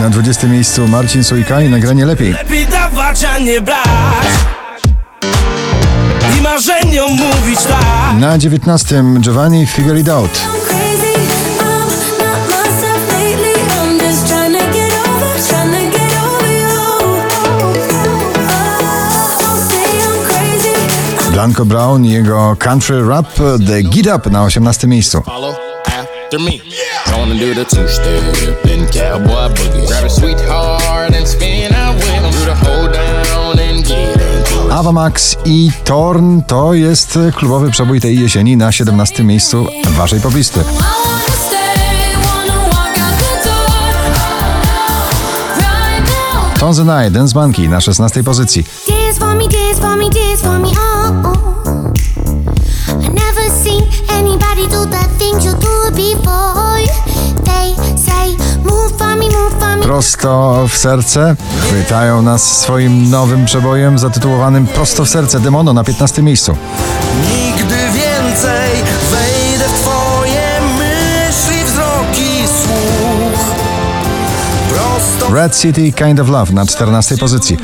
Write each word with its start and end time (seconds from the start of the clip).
Na 0.00 0.08
20 0.08 0.46
miejscu 0.46 0.88
Marcin 0.88 1.24
Sujka 1.24 1.60
i 1.60 1.68
nagranie 1.68 2.06
lepiej. 2.06 2.32
Lepiej 2.32 2.66
dawać, 2.66 3.24
a 3.24 3.38
nie 3.38 3.60
brać 3.60 3.86
I 6.38 6.42
marzeniom 6.42 7.10
mówić 7.12 7.62
tak 7.62 8.18
Na 8.18 8.38
19 8.38 9.04
Giovanni 9.20 9.66
Figure 9.66 10.00
It 10.00 10.08
Out. 10.08 10.40
Blanco 21.32 21.64
Brown 21.64 22.04
i 22.04 22.10
jego 22.10 22.56
country 22.58 23.08
rap 23.08 23.34
The 23.66 23.82
Get 23.82 24.06
Up 24.16 24.30
na 24.30 24.44
18 24.44 24.86
miejscu. 24.86 25.22
Follow 25.22 25.54
after 25.86 26.40
me. 26.40 26.50
Gonna 27.10 27.34
do 27.34 27.54
the 27.54 27.64
two 27.64 27.88
step 27.88 28.64
and 28.72 28.92
cowboy 28.92 29.54
boogie. 29.54 29.86
Grab 29.86 30.04
a 30.04 30.10
sweetheart 30.10 31.14
and 31.14 31.28
spin 31.28 31.72
out 31.74 31.96
with 31.96 32.08
'em. 32.08 32.30
Do 32.32 32.44
the 32.44 32.54
hold 32.54 32.92
down 32.92 33.58
and 33.58 33.84
get 33.86 34.20
into 34.20 34.66
it. 34.66 34.72
Ava 34.72 34.92
Max 34.92 35.36
i 35.44 35.70
Torn 35.84 36.42
to 36.42 36.74
jest 36.74 37.18
klubowy 37.36 37.70
przebój 37.70 38.00
tej 38.00 38.20
jesieni 38.20 38.56
na 38.56 38.72
17 38.72 39.24
miejscu 39.24 39.66
waszej 39.96 40.20
poblisty. 40.20 40.60
Tones 46.58 46.78
and 46.78 46.90
I, 46.90 47.10
Dance 47.10 47.34
Monkey 47.34 47.68
na 47.68 47.80
16 47.80 48.22
pozycji. 48.24 48.64
Dance 48.88 49.18
for 49.18 49.34
me, 49.34 49.48
dance 49.48 49.80
for 49.80 49.96
me, 49.96 50.10
dance 50.10 50.42
for 50.42 50.58
me, 50.58 50.68
oh. 50.76 51.22
oh. 51.24 51.92
I 53.04 53.08
never 53.08 53.50
seen 53.64 53.82
anybody 54.10 54.68
do 54.68 54.84
the 54.86 55.08
things 55.18 55.44
you 55.44 55.52
do 55.54 55.90
before. 55.96 56.59
Prosto 59.90 60.64
w 60.68 60.76
serce 60.76 61.36
chwytają 61.60 62.22
nas 62.22 62.58
swoim 62.60 63.10
nowym 63.10 63.44
przebojem 63.44 63.98
zatytułowanym 63.98 64.66
Prosto 64.66 65.04
w 65.04 65.08
serce 65.08 65.40
Demono 65.40 65.72
na 65.72 65.84
15 65.84 66.22
miejscu. 66.22 66.56
Nigdy 67.22 67.74
więcej 67.74 68.70
wejdę 69.10 69.64
w 69.68 69.80
twoje 69.80 70.60
myśli, 70.78 71.64
wzroki, 71.64 72.48
słuch 72.62 73.44
Prosto 74.68 75.34
Red 75.34 75.58
City 75.58 75.92
Kind 75.92 76.20
of 76.20 76.28
Love 76.28 76.52
na 76.52 76.66
14 76.66 77.16
pozycji. 77.16 77.56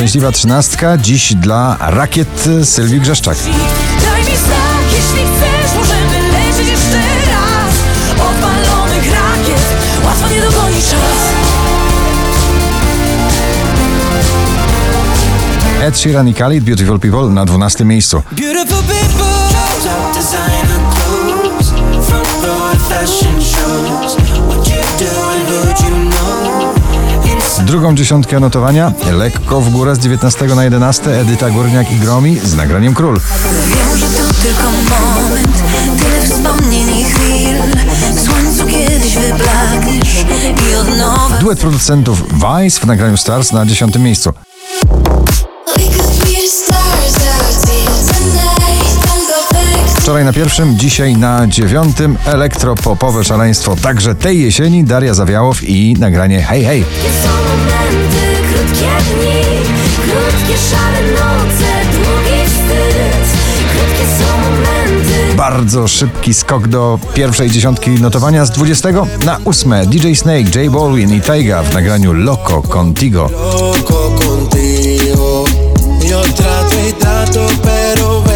Szczęśliwa 0.00 0.32
trzynastka 0.32 0.98
dziś 0.98 1.34
dla 1.34 1.76
rakiet 1.80 2.48
Sylwii 2.64 3.00
Grzeszczak. 3.00 3.36
Daj 3.36 4.20
mi 4.20 4.36
znak, 4.36 4.84
jeśli 4.92 5.26
chcesz, 5.26 5.74
możemy 5.76 6.32
lecieć 6.32 6.68
jeszcze 6.68 6.98
raz. 7.26 7.74
Odpalonych 8.12 9.12
rakiet, 9.12 9.62
łatwo 10.04 10.28
nie 10.28 10.40
dogoni 10.40 10.74
czas. 10.74 11.18
Ed 15.82 15.98
Sheeran 15.98 16.28
i 16.28 16.34
Khalid 16.34 16.64
Beautiful 16.64 17.00
People 17.00 17.28
na 17.30 17.44
12 17.44 17.84
miejscu. 17.84 18.22
Beautiful 18.32 18.82
people. 18.82 19.24
designer 20.14 20.80
clothes 20.94 21.70
Front 22.08 22.46
row 22.46 22.72
at 22.72 22.78
fashion 22.88 23.40
shows 23.40 24.16
What 24.48 24.68
you 24.68 24.82
doing, 24.98 25.46
who'd 25.46 25.80
you 25.80 26.10
know 26.10 26.69
Drugą 27.70 27.94
dziesiątkę 27.94 28.40
notowania 28.40 28.92
lekko 29.12 29.60
w 29.60 29.70
górę 29.70 29.94
z 29.94 29.98
19 29.98 30.46
na 30.46 30.64
11 30.64 31.20
Edyta 31.20 31.50
Górniak 31.50 31.92
i 31.92 31.96
Gromi 31.96 32.38
z 32.44 32.54
nagraniem 32.54 32.94
Król. 32.94 33.20
Wiem, 33.66 33.98
że 33.98 34.06
to 34.06 34.34
tylko 34.42 34.62
moment, 34.62 35.62
tyle 36.02 36.22
wspomnień 36.22 36.98
i 36.98 37.04
chwil. 37.04 37.56
W 38.14 38.20
słońcu 38.20 38.66
kiedyś 38.66 39.16
wyblakniesz 39.16 40.24
i 40.70 40.74
od 40.74 40.98
nowa. 40.98 41.38
Duet 41.40 41.58
producentów 41.58 42.22
Vice 42.32 42.80
w 42.80 42.86
nagraniu 42.86 43.16
Stars 43.16 43.52
na 43.52 43.66
10 43.66 43.98
miejscu. 43.98 44.32
We 45.76 45.82
could 45.82 46.24
be 46.24 46.48
stars 46.48 47.16
out 47.16 47.49
Wczoraj 50.10 50.24
na 50.24 50.32
pierwszym, 50.32 50.78
dzisiaj 50.78 51.16
na 51.16 51.46
dziewiątym 51.46 52.16
elektropopowe 52.26 53.24
szaleństwo 53.24 53.76
także 53.76 54.14
tej 54.14 54.42
jesieni 54.42 54.84
Daria 54.84 55.14
Zawiałow 55.14 55.62
i 55.62 55.94
nagranie 55.98 56.42
Hej 56.42 56.64
Hej. 56.64 56.84
Są 57.22 57.28
momenty, 57.28 58.52
krótkie 58.52 58.86
dni, 59.14 59.42
krótkie 59.94 60.58
szare 60.70 61.02
noce, 61.12 61.72
długi 61.92 62.44
wstyd. 62.46 63.38
Krótkie 63.72 64.04
są 64.18 64.38
momenty. 64.38 65.36
Bardzo 65.36 65.88
szybki 65.88 66.34
skok 66.34 66.68
do 66.68 66.98
pierwszej 67.14 67.50
dziesiątki 67.50 67.90
notowania 67.90 68.44
z 68.44 68.50
20 68.50 68.88
na 69.24 69.38
8 69.44 69.72
DJ 69.86 70.14
Snake, 70.14 70.60
J 70.62 70.72
Balwin 70.72 71.14
i 71.14 71.20
Taiga 71.20 71.62
w 71.62 71.74
nagraniu 71.74 72.12
Loco 72.12 72.62
Contigo. 72.62 73.30
Loco 73.32 74.10
contigo 74.10 75.44
Yo 76.10 76.22
trato 76.22 76.88
y 76.88 76.92
trato, 76.92 77.46
pero 77.62 78.29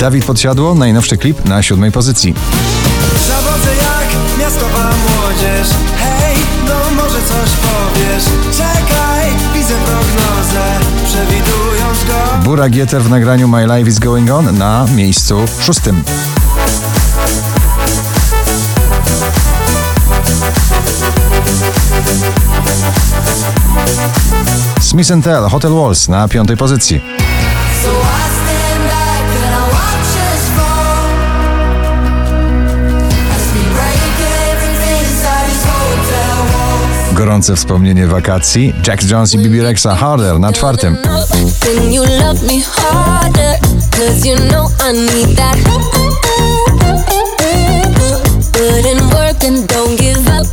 Dawid 0.00 0.24
Podsiadło, 0.24 0.74
najnowszy 0.74 1.16
klip 1.16 1.44
na 1.44 1.62
siódmej 1.62 1.92
pozycji. 1.92 2.34
Zawodzę 3.28 3.70
jak 3.76 4.38
miastowa 4.38 4.90
młodzież 4.90 5.68
Hej, 5.96 6.36
no 6.66 7.02
może 7.02 7.18
coś 7.18 7.50
powiesz 7.50 8.24
Czekaj, 8.56 9.30
widzę 9.54 9.74
prognozę 9.74 10.64
Przewidując 11.04 12.04
go 12.06 12.44
Bura 12.44 12.68
Gieter 12.68 13.02
w 13.02 13.10
nagraniu 13.10 13.48
My 13.48 13.66
Life 13.66 13.90
is 13.90 13.98
Going 13.98 14.30
On 14.30 14.58
na 14.58 14.86
miejscu 14.94 15.44
szóstym. 15.60 16.02
Smith 24.80 25.08
Tell, 25.24 25.48
Hotel 25.48 25.72
Walls 25.72 26.08
na 26.08 26.28
piątej 26.28 26.56
pozycji. 26.56 27.00
Gorące 37.30 37.56
wspomnienie 37.56 38.06
wakacji. 38.06 38.74
Jack 38.86 39.10
Jones 39.10 39.34
i 39.34 39.38
Bibi 39.38 39.60
Rexa 39.60 39.86
Harder 39.86 40.40
na 40.40 40.52
czwartym. 40.52 40.96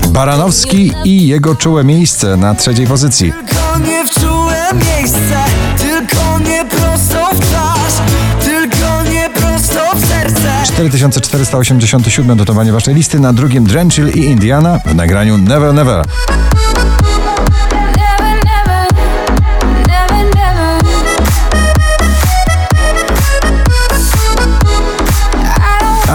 Baranowski 0.08 0.94
i 1.04 1.28
jego 1.28 1.56
czułe 1.56 1.84
miejsce 1.84 2.38
na 2.38 2.56
trzeciej 2.56 2.88
pozycji. 2.88 3.34
Tylko 5.78 6.40
nie 6.40 6.66
prosto 6.66 7.30
w 7.34 7.40
twarz 7.40 7.94
Tylko 8.46 9.04
nie 9.12 9.30
prosto 9.30 9.80
w 9.96 10.06
serce 10.06 10.52
4487 11.12 12.38
dotowanie 12.38 12.72
waszej 12.72 12.96
listy 12.96 13.20
na 13.20 13.34
drugim 13.34 13.64
Drenchill 13.64 14.10
i 14.10 14.20
Indiana 14.20 14.80
w 14.86 14.96
nagraniu 14.96 15.38
Never. 15.38 15.74
Never, 15.74 16.06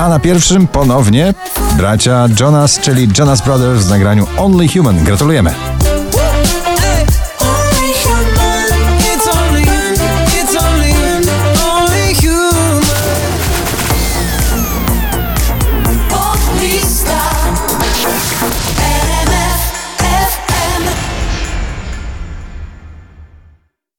A 0.02 0.08
na 0.08 0.19
pierwszym 0.19 0.66
ponownie 0.66 1.34
bracia 1.76 2.28
Jonas, 2.40 2.81
czyli 2.81 3.08
Jonas 3.19 3.40
Brothers 3.40 3.84
w 3.84 3.90
nagraniu 3.90 4.26
Only 4.38 4.69
Human. 4.69 5.04
Gratulujemy. 5.04 5.71